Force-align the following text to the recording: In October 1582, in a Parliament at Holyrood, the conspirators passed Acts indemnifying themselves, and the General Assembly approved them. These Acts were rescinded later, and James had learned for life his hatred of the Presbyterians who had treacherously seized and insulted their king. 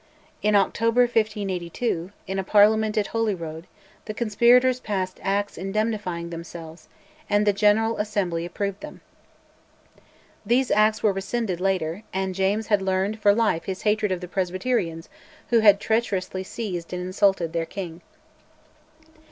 In 0.41 0.55
October 0.55 1.01
1582, 1.01 2.11
in 2.25 2.39
a 2.39 2.43
Parliament 2.43 2.97
at 2.97 3.05
Holyrood, 3.13 3.67
the 4.05 4.15
conspirators 4.15 4.79
passed 4.79 5.19
Acts 5.21 5.59
indemnifying 5.59 6.31
themselves, 6.31 6.87
and 7.29 7.45
the 7.45 7.53
General 7.53 7.97
Assembly 7.99 8.43
approved 8.43 8.81
them. 8.81 9.01
These 10.43 10.71
Acts 10.71 11.03
were 11.03 11.13
rescinded 11.13 11.61
later, 11.61 12.01
and 12.11 12.33
James 12.33 12.65
had 12.65 12.81
learned 12.81 13.19
for 13.19 13.31
life 13.35 13.65
his 13.65 13.83
hatred 13.83 14.11
of 14.11 14.21
the 14.21 14.27
Presbyterians 14.27 15.07
who 15.51 15.59
had 15.59 15.79
treacherously 15.79 16.43
seized 16.43 16.93
and 16.93 17.01
insulted 17.03 17.53
their 17.53 17.67
king. 17.67 18.01